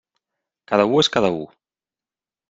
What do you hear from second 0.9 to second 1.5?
u és cada u.